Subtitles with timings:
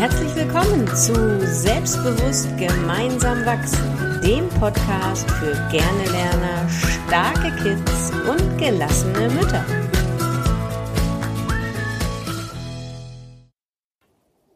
[0.00, 1.12] Herzlich willkommen zu
[1.46, 9.62] Selbstbewusst gemeinsam wachsen, dem Podcast für gerne Lerner, starke Kids und gelassene Mütter.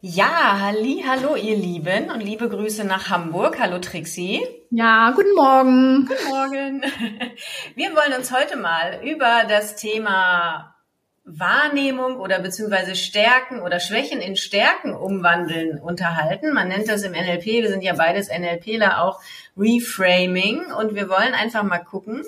[0.01, 3.61] Ja, halli, hallo ihr Lieben und liebe Grüße nach Hamburg.
[3.61, 4.41] Hallo Trixie.
[4.71, 6.07] Ja, guten Morgen.
[6.07, 6.83] Guten Morgen.
[7.75, 10.74] Wir wollen uns heute mal über das Thema
[11.25, 16.53] Wahrnehmung oder beziehungsweise Stärken oder Schwächen in Stärken umwandeln unterhalten.
[16.53, 19.21] Man nennt das im NLP, wir sind ja beides NLPler, auch
[19.57, 20.73] Reframing.
[20.73, 22.25] Und wir wollen einfach mal gucken,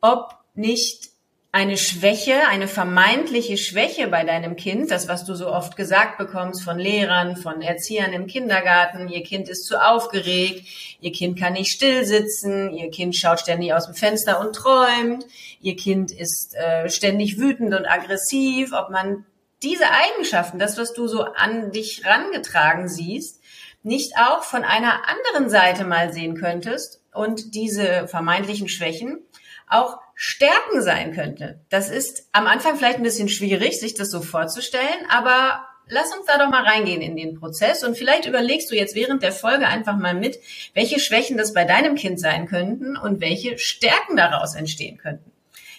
[0.00, 1.11] ob nicht
[1.54, 6.64] eine Schwäche, eine vermeintliche Schwäche bei deinem Kind, das, was du so oft gesagt bekommst
[6.64, 10.66] von Lehrern, von Erziehern im Kindergarten, ihr Kind ist zu aufgeregt,
[11.02, 15.26] ihr Kind kann nicht still sitzen, ihr Kind schaut ständig aus dem Fenster und träumt,
[15.60, 19.26] ihr Kind ist äh, ständig wütend und aggressiv, ob man
[19.62, 23.42] diese Eigenschaften, das, was du so an dich rangetragen siehst,
[23.82, 29.18] nicht auch von einer anderen Seite mal sehen könntest und diese vermeintlichen Schwächen
[29.68, 31.60] auch Stärken sein könnte.
[31.68, 36.26] Das ist am Anfang vielleicht ein bisschen schwierig, sich das so vorzustellen, aber lass uns
[36.26, 39.66] da doch mal reingehen in den Prozess und vielleicht überlegst du jetzt während der Folge
[39.66, 40.38] einfach mal mit,
[40.74, 45.32] welche Schwächen das bei deinem Kind sein könnten und welche Stärken daraus entstehen könnten.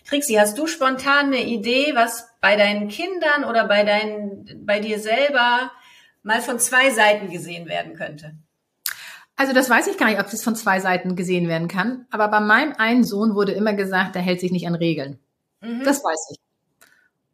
[0.05, 4.99] Trixie, hast du spontan eine Idee, was bei deinen Kindern oder bei deinen, bei dir
[4.99, 5.71] selber
[6.23, 8.35] mal von zwei Seiten gesehen werden könnte?
[9.43, 12.05] Also das weiß ich gar nicht, ob das von zwei Seiten gesehen werden kann.
[12.11, 15.19] Aber bei meinem einen Sohn wurde immer gesagt, der hält sich nicht an Regeln.
[15.59, 15.83] Mhm.
[15.83, 16.37] Das weiß ich.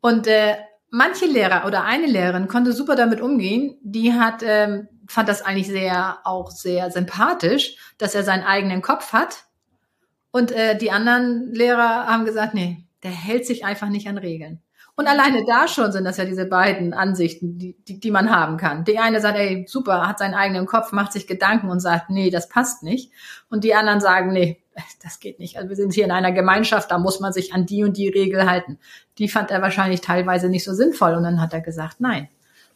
[0.01, 0.55] Und äh,
[0.89, 3.77] manche Lehrer oder eine Lehrerin konnte super damit umgehen.
[3.83, 9.13] Die hat ähm, fand das eigentlich sehr auch sehr sympathisch, dass er seinen eigenen Kopf
[9.13, 9.44] hat.
[10.31, 14.63] Und äh, die anderen Lehrer haben gesagt, nee, der hält sich einfach nicht an Regeln.
[15.00, 18.58] Und alleine da schon sind das ja diese beiden Ansichten, die, die, die man haben
[18.58, 18.83] kann.
[18.83, 22.30] Die eine sagt, ey, super, hat seinen eigenen Kopf, macht sich Gedanken und sagt, nee,
[22.30, 23.09] das passt nicht.
[23.50, 24.61] Und die anderen sagen, nee,
[25.02, 25.56] das geht nicht.
[25.56, 28.09] Also wir sind hier in einer Gemeinschaft, da muss man sich an die und die
[28.09, 28.78] Regel halten.
[29.19, 32.28] Die fand er wahrscheinlich teilweise nicht so sinnvoll und dann hat er gesagt, nein.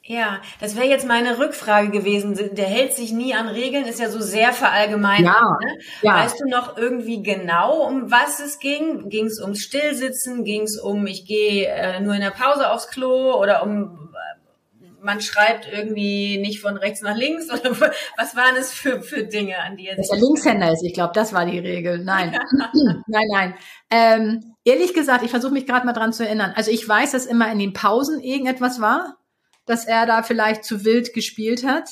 [0.06, 2.38] Ja, das wäre jetzt meine Rückfrage gewesen.
[2.56, 5.34] Der hält sich nie an Regeln, ist ja so sehr verallgemeinert.
[5.34, 5.78] Ja, ne?
[6.02, 6.16] ja.
[6.18, 9.08] Weißt du noch irgendwie genau, um was es ging?
[9.08, 10.44] Ging es ums Stillsitzen?
[10.44, 14.88] Ging es um, ich gehe äh, nur in der Pause aufs Klo oder um äh,
[15.02, 17.72] man schreibt irgendwie nicht von rechts nach links oder
[18.18, 20.10] was waren es für, für Dinge, an die er sich.
[20.10, 22.04] Dass er Linkshänder ist, ich glaube, das war die Regel.
[22.04, 22.38] Nein,
[23.08, 23.54] nein, nein.
[23.90, 26.52] Ähm, ehrlich gesagt, ich versuche mich gerade mal dran zu erinnern.
[26.58, 29.18] Also ich weiß, dass immer in den Pausen irgendetwas war
[29.66, 31.90] dass er da vielleicht zu wild gespielt hat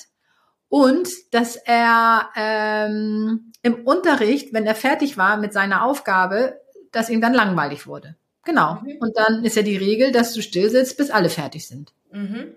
[0.69, 6.59] und dass er ähm, im Unterricht, wenn er fertig war mit seiner Aufgabe,
[6.91, 8.15] dass ihm dann langweilig wurde.
[8.43, 8.75] Genau.
[8.75, 8.97] Mhm.
[8.99, 11.93] Und dann ist ja die Regel, dass du still sitzt, bis alle fertig sind.
[12.11, 12.53] Mhm.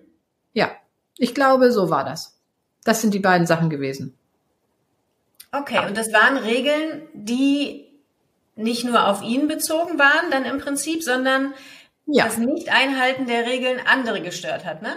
[0.53, 0.71] Ja,
[1.19, 2.39] ich glaube, so war das.
[2.85, 4.17] Das sind die beiden Sachen gewesen.
[5.53, 7.87] Okay, und das waren Regeln, die
[8.57, 11.55] nicht nur auf ihn bezogen waren, dann im Prinzip, sondern
[12.07, 12.25] ja.
[12.25, 14.97] das Nicht-Einhalten der Regeln andere gestört hat, ne?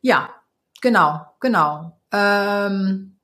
[0.00, 0.34] Ja,
[0.80, 2.00] genau, genau.
[2.12, 3.18] Ähm,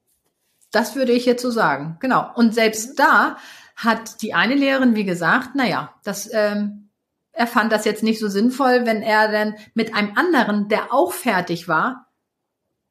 [0.70, 1.96] das würde ich jetzt so sagen.
[2.00, 2.30] Genau.
[2.34, 2.96] Und selbst mhm.
[2.96, 3.36] da
[3.76, 6.90] hat die eine Lehrerin, wie gesagt, naja, das, ähm,
[7.32, 11.12] er fand das jetzt nicht so sinnvoll, wenn er dann mit einem anderen, der auch
[11.12, 12.12] fertig war,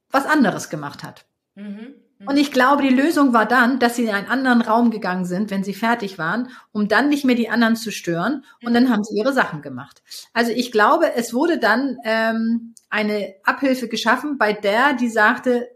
[0.09, 1.25] was anderes gemacht hat.
[1.55, 1.95] Mhm.
[2.25, 5.51] Und ich glaube, die Lösung war dann, dass sie in einen anderen Raum gegangen sind,
[5.51, 8.45] wenn sie fertig waren, um dann nicht mehr die anderen zu stören.
[8.63, 10.01] Und dann haben sie ihre Sachen gemacht.
[10.31, 15.69] Also ich glaube, es wurde dann ähm, eine Abhilfe geschaffen, bei der, die sagte,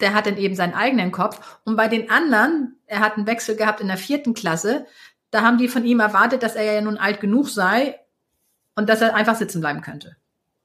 [0.00, 1.60] der hat dann eben seinen eigenen Kopf.
[1.64, 4.86] Und bei den anderen, er hat einen Wechsel gehabt in der vierten Klasse,
[5.30, 7.98] da haben die von ihm erwartet, dass er ja nun alt genug sei
[8.74, 10.16] und dass er einfach sitzen bleiben könnte.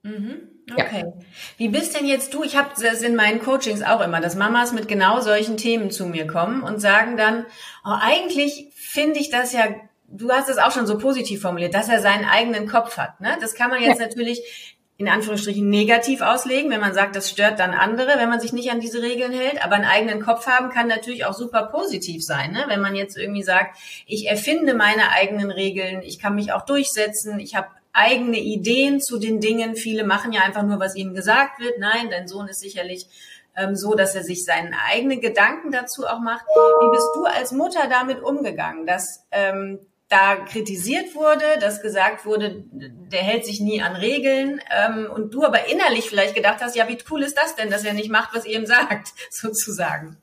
[0.03, 0.52] Mhm.
[0.71, 1.03] Okay.
[1.05, 1.25] Ja.
[1.57, 2.43] Wie bist denn jetzt du?
[2.43, 6.05] Ich habe das in meinen Coachings auch immer, dass Mamas mit genau solchen Themen zu
[6.05, 7.45] mir kommen und sagen dann,
[7.85, 9.65] oh, eigentlich finde ich das ja,
[10.07, 13.19] du hast es auch schon so positiv formuliert, dass er seinen eigenen Kopf hat.
[13.19, 13.37] Ne?
[13.41, 14.07] Das kann man jetzt ja.
[14.07, 18.53] natürlich in Anführungsstrichen negativ auslegen, wenn man sagt, das stört dann andere, wenn man sich
[18.53, 19.63] nicht an diese Regeln hält.
[19.63, 22.65] Aber einen eigenen Kopf haben kann natürlich auch super positiv sein, ne?
[22.67, 27.39] wenn man jetzt irgendwie sagt, ich erfinde meine eigenen Regeln, ich kann mich auch durchsetzen,
[27.39, 29.75] ich habe eigene Ideen zu den Dingen.
[29.75, 31.79] Viele machen ja einfach nur, was ihnen gesagt wird.
[31.79, 33.07] Nein, dein Sohn ist sicherlich
[33.55, 36.45] ähm, so, dass er sich seine eigenen Gedanken dazu auch macht.
[36.47, 39.79] Wie bist du als Mutter damit umgegangen, dass ähm,
[40.09, 45.43] da kritisiert wurde, dass gesagt wurde, der hält sich nie an Regeln ähm, und du
[45.43, 48.35] aber innerlich vielleicht gedacht hast, ja, wie cool ist das denn, dass er nicht macht,
[48.35, 50.17] was ihr ihm sagt, sozusagen.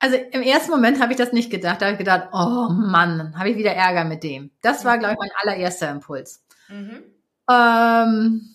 [0.00, 1.80] Also im ersten Moment habe ich das nicht gedacht.
[1.80, 4.50] Da habe ich gedacht, oh Mann, habe ich wieder Ärger mit dem.
[4.62, 6.44] Das war, glaube ich, mein allererster Impuls.
[6.68, 7.02] Mhm.
[7.50, 8.54] Ähm,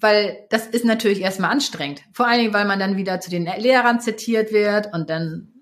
[0.00, 2.02] weil das ist natürlich erstmal anstrengend.
[2.12, 5.52] Vor allen Dingen, weil man dann wieder zu den Lehrern zitiert wird und dann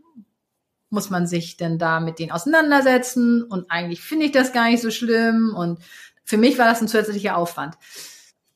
[0.90, 4.82] muss man sich denn da mit denen auseinandersetzen und eigentlich finde ich das gar nicht
[4.82, 5.80] so schlimm und
[6.24, 7.74] für mich war das ein zusätzlicher Aufwand.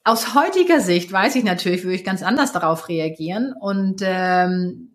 [0.05, 4.93] Aus heutiger Sicht weiß ich natürlich, würde ich ganz anders darauf reagieren und ähm,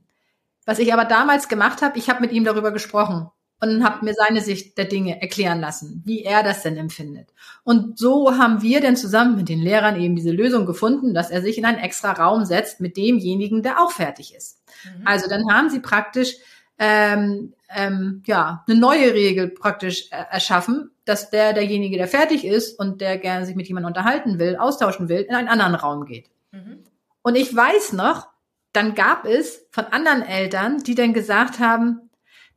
[0.65, 3.29] was ich aber damals gemacht habe, ich habe mit ihm darüber gesprochen
[3.61, 7.29] und habe mir seine Sicht der Dinge erklären lassen, wie er das denn empfindet.
[7.63, 11.41] Und so haben wir dann zusammen mit den Lehrern eben diese Lösung gefunden, dass er
[11.41, 14.61] sich in einen extra Raum setzt mit demjenigen, der auch fertig ist.
[14.83, 15.07] Mhm.
[15.07, 16.35] Also dann haben sie praktisch
[16.77, 22.77] ähm, ähm, ja eine neue Regel praktisch äh, erschaffen, dass der derjenige, der fertig ist
[22.77, 26.29] und der gerne sich mit jemandem unterhalten will, austauschen will, in einen anderen Raum geht.
[26.51, 26.83] Mhm.
[27.21, 28.27] Und ich weiß noch,
[28.73, 32.04] dann gab es von anderen Eltern, die dann gesagt haben,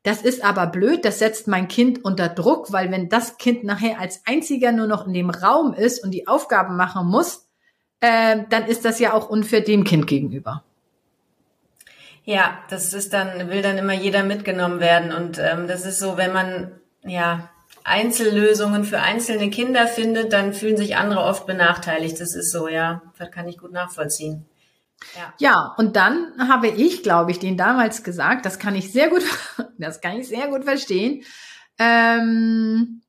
[0.03, 3.99] das ist aber blöd, das setzt mein Kind unter Druck, weil wenn das Kind nachher
[4.01, 7.49] als einziger nur noch in dem Raum ist und die Aufgaben machen muss,
[8.01, 10.63] äh, dann ist das ja auch unfair dem Kind gegenüber.
[12.25, 15.13] Ja, das ist dann, will dann immer jeder mitgenommen werden.
[15.13, 16.73] Und ähm, das ist so, wenn man
[17.03, 17.49] ja
[17.85, 22.21] Einzellösungen für einzelne Kinder findet, dann fühlen sich andere oft benachteiligt.
[22.21, 23.01] Das ist so, ja.
[23.19, 24.45] Das kann ich gut nachvollziehen.
[25.17, 25.35] Ja.
[25.39, 29.23] ja, und dann habe ich, glaube ich, den damals gesagt, das kann ich sehr gut,
[29.79, 31.25] das kann ich sehr gut verstehen.
[31.79, 33.03] Ähm,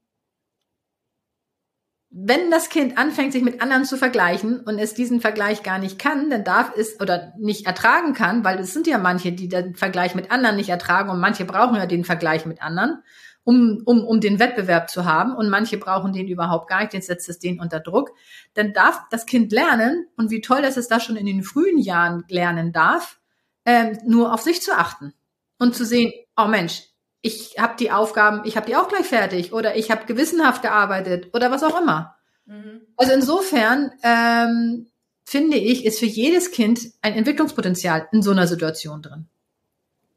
[2.11, 5.99] wenn das Kind anfängt, sich mit anderen zu vergleichen und es diesen Vergleich gar nicht
[5.99, 9.75] kann, dann darf es oder nicht ertragen kann, weil es sind ja manche, die den
[9.75, 13.03] Vergleich mit anderen nicht ertragen und manche brauchen ja den Vergleich mit anderen,
[13.49, 17.01] um, um, um den Wettbewerb zu haben und manche brauchen den überhaupt gar nicht, den
[17.01, 18.11] setzt es den unter Druck,
[18.53, 21.79] dann darf das Kind lernen und wie toll, dass es das schon in den frühen
[21.79, 23.19] Jahren lernen darf,
[23.65, 25.15] ähm, nur auf sich zu achten
[25.57, 26.83] und zu sehen, oh Mensch,
[27.23, 31.29] ich habe die Aufgaben, ich habe die auch gleich fertig oder ich habe gewissenhaft gearbeitet
[31.33, 32.15] oder was auch immer.
[32.45, 32.81] Mhm.
[32.97, 34.85] Also insofern ähm,
[35.25, 39.25] finde ich, ist für jedes Kind ein Entwicklungspotenzial in so einer Situation drin.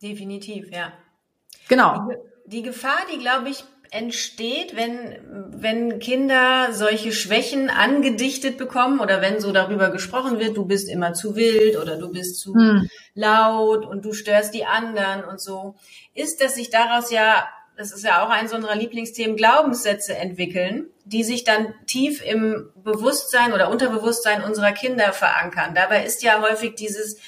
[0.02, 0.92] Definitiv, ja.
[1.68, 2.10] Genau.
[2.46, 5.18] Die, Gefahr, die glaube ich entsteht, wenn,
[5.50, 11.12] wenn Kinder solche Schwächen angedichtet bekommen oder wenn so darüber gesprochen wird, du bist immer
[11.12, 12.88] zu wild oder du bist zu hm.
[13.14, 15.74] laut und du störst die anderen und so,
[16.14, 17.46] ist, dass sich daraus ja,
[17.76, 23.52] das ist ja auch eins unserer Lieblingsthemen, Glaubenssätze entwickeln, die sich dann tief im Bewusstsein
[23.52, 25.74] oder Unterbewusstsein unserer Kinder verankern.
[25.74, 27.18] Dabei ist ja häufig dieses,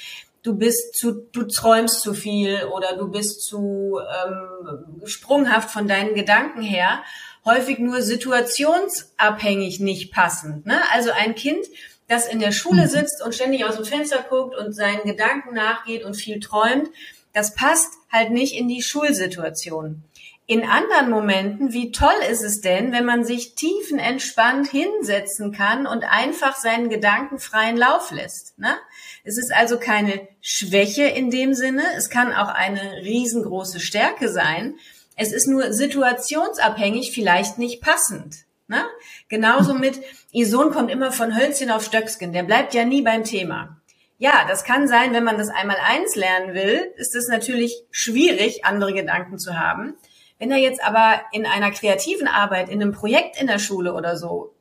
[0.44, 6.14] du bist zu, du träumst zu viel oder du bist zu ähm, sprunghaft von deinen
[6.14, 7.02] Gedanken her,
[7.44, 10.66] häufig nur situationsabhängig nicht passend.
[10.66, 10.78] Ne?
[10.92, 11.66] Also ein Kind,
[12.08, 12.88] das in der Schule mhm.
[12.88, 16.90] sitzt und ständig aus dem Fenster guckt und seinen Gedanken nachgeht und viel träumt,
[17.32, 20.04] das passt halt nicht in die Schulsituation.
[20.46, 26.04] In anderen Momenten, wie toll ist es denn, wenn man sich tiefenentspannt hinsetzen kann und
[26.04, 28.58] einfach seinen Gedanken freien Lauf lässt.
[28.58, 28.76] Ne?
[29.22, 34.74] Es ist also keine Schwäche in dem Sinne, es kann auch eine riesengroße Stärke sein.
[35.16, 38.44] Es ist nur situationsabhängig vielleicht nicht passend.
[38.68, 38.84] Ne?
[39.30, 39.98] Genauso mit,
[40.30, 43.80] ihr Sohn kommt immer von Hölzchen auf Stöcksken, der bleibt ja nie beim Thema.
[44.18, 48.66] Ja, das kann sein, wenn man das einmal eins lernen will, ist es natürlich schwierig,
[48.66, 49.96] andere Gedanken zu haben.
[50.38, 54.16] Wenn er jetzt aber in einer kreativen Arbeit, in einem Projekt in der Schule oder
[54.16, 54.54] so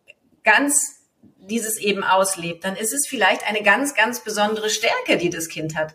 [0.43, 0.99] ganz
[1.37, 5.75] dieses eben auslebt, dann ist es vielleicht eine ganz, ganz besondere Stärke, die das Kind
[5.75, 5.93] hat.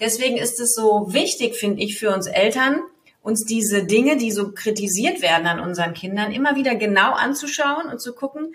[0.00, 2.82] Deswegen ist es so wichtig, finde ich, für uns Eltern,
[3.22, 8.00] uns diese Dinge, die so kritisiert werden an unseren Kindern, immer wieder genau anzuschauen und
[8.00, 8.54] zu gucken,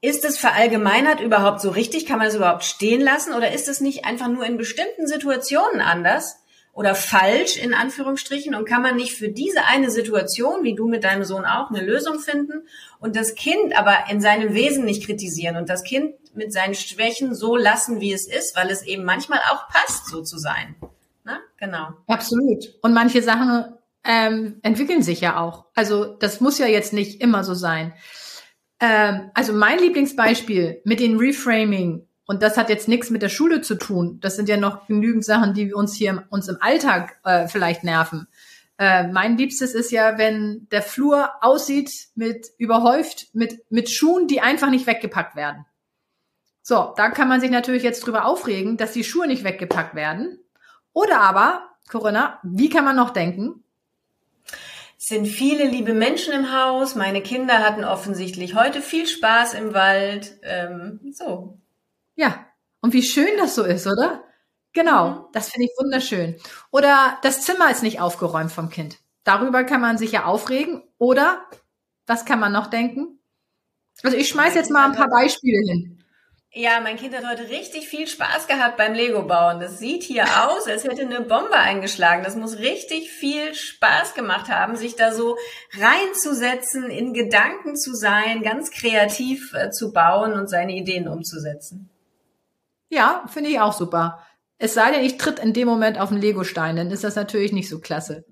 [0.00, 2.06] ist es verallgemeinert überhaupt so richtig?
[2.06, 3.34] Kann man es überhaupt stehen lassen?
[3.34, 6.41] Oder ist es nicht einfach nur in bestimmten Situationen anders?
[6.72, 11.04] Oder falsch in Anführungsstrichen und kann man nicht für diese eine Situation, wie du mit
[11.04, 12.66] deinem Sohn auch, eine Lösung finden
[12.98, 17.34] und das Kind aber in seinem Wesen nicht kritisieren und das Kind mit seinen Schwächen
[17.34, 20.74] so lassen, wie es ist, weil es eben manchmal auch passt, so zu sein.
[21.24, 21.88] Na, genau.
[22.06, 22.74] Absolut.
[22.80, 25.66] Und manche Sachen ähm, entwickeln sich ja auch.
[25.74, 27.92] Also das muss ja jetzt nicht immer so sein.
[28.80, 33.60] Ähm, also mein Lieblingsbeispiel mit dem Reframing und das hat jetzt nichts mit der Schule
[33.60, 34.18] zu tun.
[34.22, 38.26] Das sind ja noch genügend Sachen, die uns hier uns im Alltag äh, vielleicht nerven.
[38.78, 44.40] Äh, mein Liebstes ist ja, wenn der Flur aussieht mit überhäuft mit mit Schuhen, die
[44.40, 45.66] einfach nicht weggepackt werden.
[46.62, 50.38] So, da kann man sich natürlich jetzt drüber aufregen, dass die Schuhe nicht weggepackt werden.
[50.94, 53.62] Oder aber, Corinna, wie kann man noch denken?
[54.96, 56.94] Sind viele liebe Menschen im Haus.
[56.94, 60.38] Meine Kinder hatten offensichtlich heute viel Spaß im Wald.
[60.44, 61.58] Ähm, so,
[62.22, 62.46] ja,
[62.80, 64.22] und wie schön das so ist, oder?
[64.72, 65.24] Genau, mhm.
[65.32, 66.36] das finde ich wunderschön.
[66.70, 68.98] Oder das Zimmer ist nicht aufgeräumt vom Kind.
[69.24, 70.82] Darüber kann man sich ja aufregen.
[70.98, 71.44] Oder,
[72.06, 73.18] was kann man noch denken?
[74.04, 75.98] Also ich schmeiß jetzt mal ein paar Beispiele hin.
[76.54, 79.58] Ja, mein Kind hat heute richtig viel Spaß gehabt beim Lego bauen.
[79.58, 82.22] Das sieht hier aus, als hätte eine Bombe eingeschlagen.
[82.22, 85.36] Das muss richtig viel Spaß gemacht haben, sich da so
[85.76, 91.91] reinzusetzen, in Gedanken zu sein, ganz kreativ äh, zu bauen und seine Ideen umzusetzen.
[92.92, 94.20] Ja, finde ich auch super.
[94.58, 97.50] Es sei denn, ich tritt in dem Moment auf einen Legostein, dann ist das natürlich
[97.50, 98.26] nicht so klasse.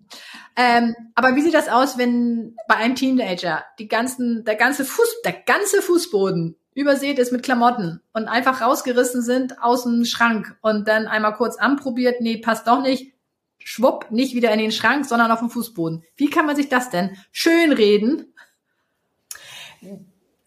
[0.54, 5.22] Ähm, aber wie sieht das aus, wenn bei einem Teenager die ganzen, der ganze Fuß,
[5.24, 10.86] der ganze Fußboden übersät ist mit Klamotten und einfach rausgerissen sind aus dem Schrank und
[10.86, 13.14] dann einmal kurz anprobiert, nee, passt doch nicht,
[13.56, 16.04] schwupp, nicht wieder in den Schrank, sondern auf dem Fußboden.
[16.16, 18.34] Wie kann man sich das denn schön reden?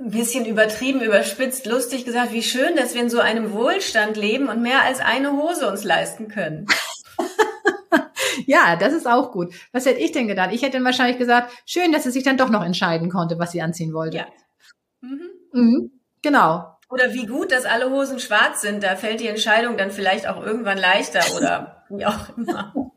[0.03, 4.50] Ein bisschen übertrieben, überspitzt, lustig gesagt, wie schön, dass wir in so einem Wohlstand leben
[4.50, 6.67] und mehr als eine Hose uns leisten können.
[8.45, 9.53] ja, das ist auch gut.
[9.72, 10.50] Was hätte ich denn gedacht?
[10.51, 13.53] Ich hätte dann wahrscheinlich gesagt, schön, dass sie sich dann doch noch entscheiden konnte, was
[13.53, 14.17] sie anziehen wollte.
[14.17, 14.27] Ja.
[15.00, 15.29] Mhm.
[15.53, 15.91] Mhm.
[16.22, 16.77] Genau.
[16.89, 18.83] Oder wie gut, dass alle Hosen schwarz sind.
[18.83, 22.91] Da fällt die Entscheidung dann vielleicht auch irgendwann leichter oder wie auch immer.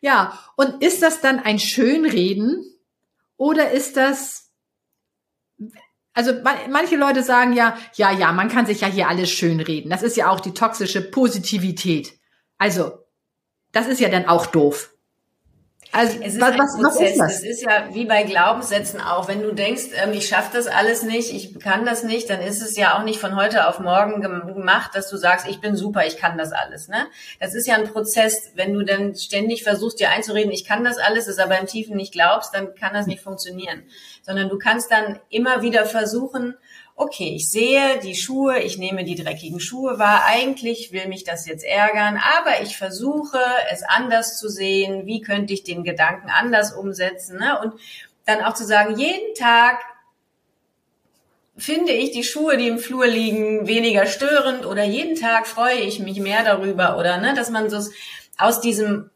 [0.00, 2.64] Ja, und ist das dann ein Schönreden
[3.36, 4.49] oder ist das,
[6.12, 6.32] also
[6.68, 9.90] manche Leute sagen ja, ja, ja, man kann sich ja hier alles schönreden.
[9.90, 12.18] Das ist ja auch die toxische Positivität.
[12.58, 12.92] Also,
[13.72, 14.92] das ist ja dann auch doof.
[15.92, 17.34] Also es ist was, was, was ist das?
[17.38, 19.26] Es ist ja wie bei Glaubenssätzen auch.
[19.26, 22.62] Wenn du denkst, ähm, ich schaffe das alles nicht, ich kann das nicht, dann ist
[22.62, 26.06] es ja auch nicht von heute auf morgen gemacht, dass du sagst, ich bin super,
[26.06, 26.88] ich kann das alles.
[26.88, 27.06] Ne?
[27.40, 28.52] Das ist ja ein Prozess.
[28.54, 31.96] Wenn du dann ständig versuchst, dir einzureden, ich kann das alles, es aber im Tiefen
[31.96, 33.82] nicht glaubst, dann kann das nicht funktionieren.
[34.22, 36.54] Sondern du kannst dann immer wieder versuchen,
[37.00, 41.46] okay, ich sehe die Schuhe, ich nehme die dreckigen Schuhe wahr, eigentlich will mich das
[41.46, 43.40] jetzt ärgern, aber ich versuche
[43.72, 47.58] es anders zu sehen, wie könnte ich den Gedanken anders umsetzen ne?
[47.58, 47.72] und
[48.26, 49.78] dann auch zu sagen, jeden Tag
[51.56, 56.00] finde ich die Schuhe, die im Flur liegen, weniger störend oder jeden Tag freue ich
[56.00, 57.80] mich mehr darüber oder ne, dass man so
[58.36, 59.10] aus diesem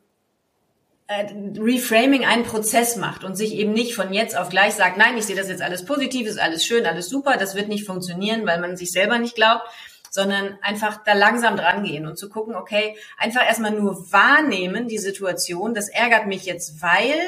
[1.07, 1.27] äh,
[1.59, 5.27] Reframing einen Prozess macht und sich eben nicht von jetzt auf gleich sagt, nein, ich
[5.27, 8.61] sehe das jetzt alles positiv, ist alles schön, alles super, das wird nicht funktionieren, weil
[8.61, 9.65] man sich selber nicht glaubt,
[10.11, 14.99] sondern einfach da langsam dran gehen und zu gucken, okay, einfach erstmal nur wahrnehmen die
[14.99, 17.19] Situation, das ärgert mich jetzt, weil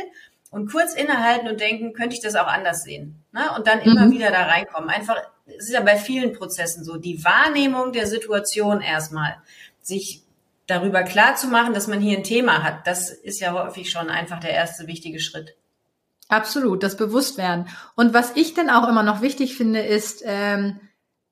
[0.51, 3.23] und kurz innehalten und denken, könnte ich das auch anders sehen?
[3.33, 3.43] Ne?
[3.57, 4.13] Und dann immer mhm.
[4.13, 4.89] wieder da reinkommen.
[4.89, 5.17] Einfach,
[5.47, 9.37] es ist ja bei vielen Prozessen so, die Wahrnehmung der Situation erstmal,
[9.83, 10.23] sich
[10.67, 11.37] darüber klar
[11.73, 15.21] dass man hier ein Thema hat, das ist ja häufig schon einfach der erste wichtige
[15.21, 15.57] Schritt.
[16.29, 17.69] Absolut, das Bewusstwerden.
[17.95, 20.81] Und was ich dann auch immer noch wichtig finde, ist, ähm,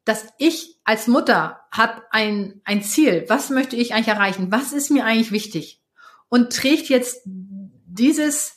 [0.05, 3.25] dass ich als Mutter habe ein, ein Ziel.
[3.29, 4.53] Was möchte ich eigentlich erreichen?
[4.53, 5.81] Was ist mir eigentlich wichtig?
[6.29, 8.54] Und trägt jetzt dieses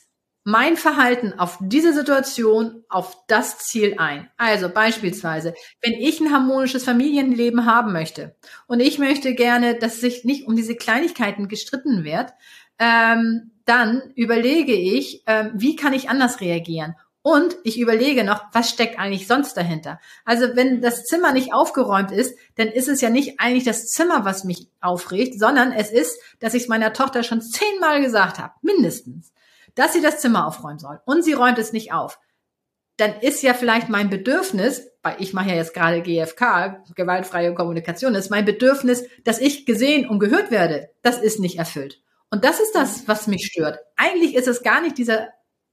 [0.48, 4.30] mein Verhalten auf diese Situation, auf das Ziel ein.
[4.38, 5.52] Also beispielsweise,
[5.82, 8.34] wenn ich ein harmonisches Familienleben haben möchte
[8.66, 12.32] und ich möchte gerne, dass sich nicht um diese Kleinigkeiten gestritten wird,
[12.78, 16.94] ähm, dann überlege ich, ähm, wie kann ich anders reagieren?
[17.20, 20.00] Und ich überlege noch, was steckt eigentlich sonst dahinter?
[20.24, 24.24] Also wenn das Zimmer nicht aufgeräumt ist, dann ist es ja nicht eigentlich das Zimmer,
[24.24, 28.54] was mich aufregt, sondern es ist, dass ich es meiner Tochter schon zehnmal gesagt habe,
[28.62, 29.30] mindestens
[29.74, 32.18] dass sie das Zimmer aufräumen soll und sie räumt es nicht auf,
[32.98, 38.14] dann ist ja vielleicht mein Bedürfnis, weil ich mache ja jetzt gerade GFK, gewaltfreie Kommunikation,
[38.16, 42.02] ist mein Bedürfnis, dass ich gesehen und gehört werde, das ist nicht erfüllt.
[42.30, 43.78] Und das ist das, was mich stört.
[43.96, 45.28] Eigentlich ist es gar nicht dieser,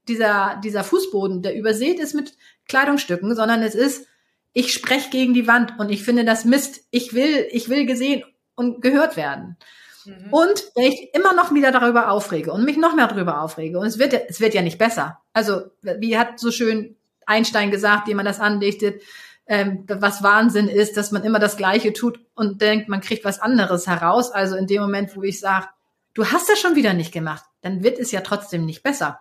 [0.08, 2.32] dieser, dieser Fußboden, der übersät ist mit
[2.68, 4.06] Kleidungsstücken, sondern es ist,
[4.52, 6.86] ich spreche gegen die Wand und ich finde das Mist.
[6.90, 8.24] Ich will, ich will gesehen
[8.54, 9.56] und gehört werden.
[10.06, 10.32] Mhm.
[10.32, 13.86] Und wenn ich immer noch wieder darüber aufrege und mich noch mehr darüber aufrege, und
[13.86, 15.20] es wird, es wird ja nicht besser.
[15.32, 16.96] Also, wie hat so schön
[17.26, 19.02] Einstein gesagt, dem man das andichtet,
[19.46, 23.40] ähm, was Wahnsinn ist, dass man immer das Gleiche tut und denkt, man kriegt was
[23.40, 24.30] anderes heraus.
[24.30, 25.68] Also in dem Moment, wo ich sage,
[26.14, 29.20] du hast das schon wieder nicht gemacht, dann wird es ja trotzdem nicht besser.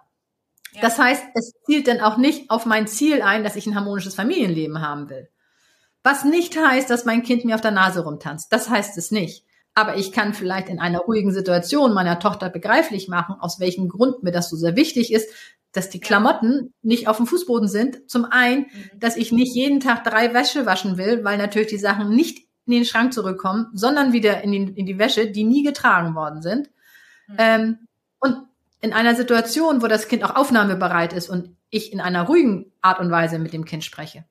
[0.73, 0.81] Ja.
[0.81, 4.15] Das heißt, es zielt dann auch nicht auf mein Ziel ein, dass ich ein harmonisches
[4.15, 5.29] Familienleben haben will.
[6.03, 8.51] Was nicht heißt, dass mein Kind mir auf der Nase rumtanzt.
[8.51, 9.44] Das heißt es nicht.
[9.75, 14.23] Aber ich kann vielleicht in einer ruhigen Situation meiner Tochter begreiflich machen, aus welchem Grund
[14.23, 15.29] mir das so sehr wichtig ist,
[15.73, 18.09] dass die Klamotten nicht auf dem Fußboden sind.
[18.09, 18.99] Zum einen, mhm.
[18.99, 22.73] dass ich nicht jeden Tag drei Wäsche waschen will, weil natürlich die Sachen nicht in
[22.73, 26.69] den Schrank zurückkommen, sondern wieder in, den, in die Wäsche, die nie getragen worden sind.
[27.27, 27.35] Mhm.
[27.37, 27.77] Ähm,
[28.19, 28.37] und
[28.81, 32.99] in einer Situation, wo das Kind auch aufnahmebereit ist und ich in einer ruhigen Art
[32.99, 34.25] und Weise mit dem Kind spreche.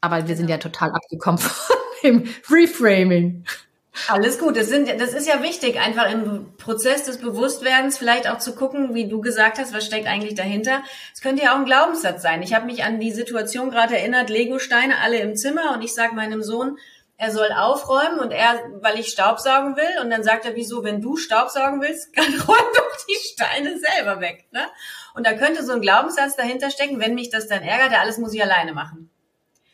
[0.00, 3.44] Aber wir sind ja total abgekommen von dem Reframing.
[4.08, 4.56] Alles gut.
[4.56, 8.94] Das, sind, das ist ja wichtig, einfach im Prozess des Bewusstwerdens vielleicht auch zu gucken,
[8.94, 10.82] wie du gesagt hast, was steckt eigentlich dahinter.
[11.12, 12.42] Es könnte ja auch ein Glaubenssatz sein.
[12.42, 16.14] Ich habe mich an die Situation gerade erinnert, Lego-Steine alle im Zimmer und ich sage
[16.14, 16.78] meinem Sohn,
[17.20, 20.02] er soll aufräumen und er, weil ich Staubsaugen will.
[20.02, 24.20] Und dann sagt er, wieso, wenn du Staubsaugen willst, dann räum doch die Steine selber
[24.20, 24.46] weg.
[24.52, 24.64] Ne?
[25.14, 28.18] Und da könnte so ein Glaubenssatz dahinter stecken, wenn mich das dann ärgert, ja, alles
[28.18, 29.10] muss ich alleine machen.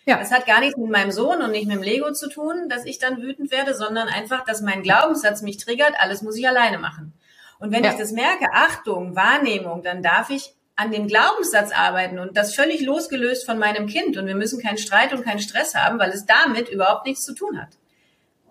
[0.07, 0.19] Ja.
[0.19, 2.85] Das hat gar nichts mit meinem Sohn und nicht mit dem Lego zu tun, dass
[2.85, 6.79] ich dann wütend werde, sondern einfach, dass mein Glaubenssatz mich triggert, alles muss ich alleine
[6.79, 7.15] machen.
[7.59, 7.93] Und wenn ja.
[7.93, 12.81] ich das merke, Achtung, Wahrnehmung, dann darf ich an dem Glaubenssatz arbeiten und das völlig
[12.83, 14.17] losgelöst von meinem Kind.
[14.17, 17.35] Und wir müssen keinen Streit und keinen Stress haben, weil es damit überhaupt nichts zu
[17.35, 17.71] tun hat.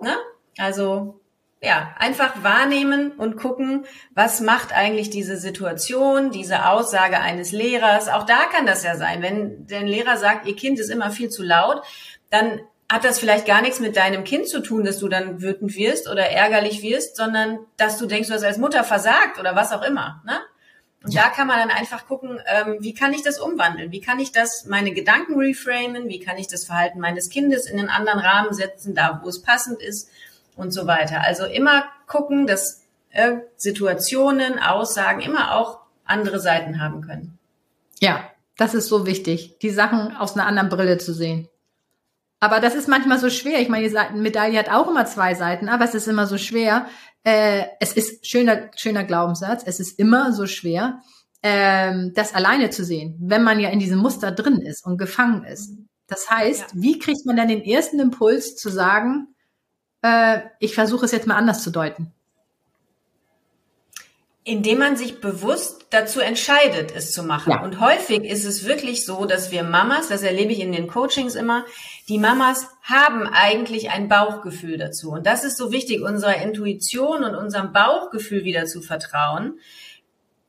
[0.01, 0.15] Ne?
[0.57, 1.19] Also
[1.63, 8.09] ja, einfach wahrnehmen und gucken, was macht eigentlich diese Situation, diese Aussage eines Lehrers.
[8.09, 9.21] Auch da kann das ja sein.
[9.21, 11.81] Wenn der Lehrer sagt, ihr Kind ist immer viel zu laut,
[12.29, 12.59] dann
[12.91, 16.09] hat das vielleicht gar nichts mit deinem Kind zu tun, dass du dann wütend wirst
[16.09, 19.83] oder ärgerlich wirst, sondern dass du denkst, du hast als Mutter versagt oder was auch
[19.83, 20.21] immer.
[20.25, 20.37] Ne?
[21.01, 21.23] Und ja.
[21.23, 23.93] da kann man dann einfach gucken, ähm, wie kann ich das umwandeln?
[23.93, 26.09] Wie kann ich das, meine Gedanken reframen?
[26.09, 29.41] Wie kann ich das Verhalten meines Kindes in einen anderen Rahmen setzen, da wo es
[29.41, 30.09] passend ist
[30.55, 31.21] und so weiter.
[31.21, 37.37] Also immer gucken, dass äh, Situationen, Aussagen immer auch andere Seiten haben können.
[37.99, 41.47] Ja, das ist so wichtig, die Sachen aus einer anderen Brille zu sehen.
[42.39, 43.61] Aber das ist manchmal so schwer.
[43.61, 46.87] Ich meine, die Medaille hat auch immer zwei Seiten, aber es ist immer so schwer,
[47.23, 51.01] äh, es ist schöner, schöner Glaubenssatz, es ist immer so schwer,
[51.41, 55.45] ähm, das alleine zu sehen, wenn man ja in diesem Muster drin ist und gefangen
[55.45, 55.71] ist.
[56.07, 56.67] Das heißt, ja.
[56.73, 59.32] wie kriegt man dann den ersten Impuls zu sagen,
[60.03, 62.11] äh, ich versuche es jetzt mal anders zu deuten?
[64.43, 67.51] Indem man sich bewusst dazu entscheidet, es zu machen.
[67.51, 67.63] Ja.
[67.63, 71.35] Und häufig ist es wirklich so, dass wir Mamas, das erlebe ich in den Coachings
[71.35, 71.65] immer,
[72.09, 75.11] die Mamas haben eigentlich ein Bauchgefühl dazu.
[75.11, 79.59] Und das ist so wichtig, unserer Intuition und unserem Bauchgefühl wieder zu vertrauen.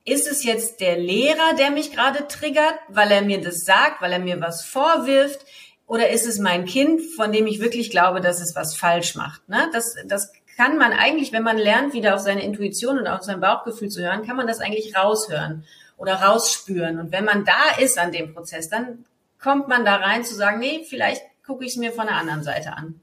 [0.04, 4.12] Ist es jetzt der Lehrer, der mich gerade triggert, weil er mir das sagt, weil
[4.12, 5.46] er mir was vorwirft?
[5.86, 9.48] Oder ist es mein Kind, von dem ich wirklich glaube, dass es was falsch macht?
[9.48, 9.68] Ne?
[9.72, 13.40] Das, das kann man eigentlich, wenn man lernt, wieder auf seine Intuition und auf sein
[13.40, 15.64] Bauchgefühl zu hören, kann man das eigentlich raushören
[15.96, 16.98] oder rausspüren.
[16.98, 19.04] Und wenn man da ist an dem Prozess, dann
[19.40, 22.42] kommt man da rein zu sagen, nee, vielleicht gucke ich es mir von der anderen
[22.42, 23.00] Seite an.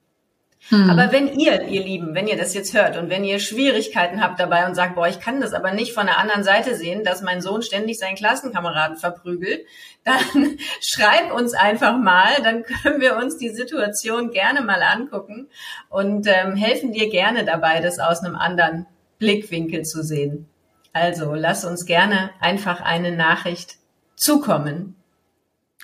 [0.70, 0.90] Hm.
[0.90, 4.40] Aber wenn ihr, ihr Lieben, wenn ihr das jetzt hört und wenn ihr Schwierigkeiten habt
[4.40, 7.22] dabei und sagt, boah, ich kann das aber nicht von der anderen Seite sehen, dass
[7.22, 9.66] mein Sohn ständig seinen Klassenkameraden verprügelt,
[10.04, 15.48] dann schreibt uns einfach mal, dann können wir uns die Situation gerne mal angucken
[15.90, 18.88] und ähm, helfen dir gerne dabei, das aus einem anderen
[19.20, 20.48] Blickwinkel zu sehen.
[20.94, 23.78] Also lass uns gerne einfach eine Nachricht
[24.16, 24.96] zukommen.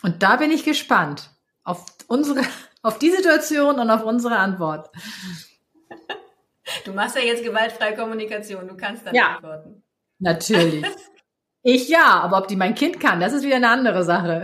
[0.04, 1.30] Und da bin ich gespannt
[1.63, 2.42] auf unsere,
[2.88, 4.89] auf die Situation und auf unsere Antwort.
[6.86, 9.84] Du machst ja jetzt gewaltfreie Kommunikation, du kannst dann ja, antworten.
[10.19, 10.86] Natürlich.
[11.63, 14.43] Ich ja, aber ob die mein Kind kann, das ist wieder eine andere Sache.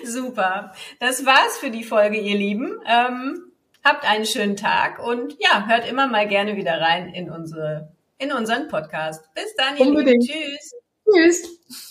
[0.04, 0.72] Super.
[0.98, 2.81] Das war's für die Folge, ihr Lieben.
[2.85, 3.52] Ähm,
[3.85, 8.33] habt einen schönen Tag und ja, hört immer mal gerne wieder rein in unsere, in
[8.33, 9.33] unseren Podcast.
[9.37, 10.26] Bis dann, ihr Unbedingt.
[10.26, 10.57] Lieben.
[10.57, 10.74] Tschüss.
[11.04, 11.88] Tschüss.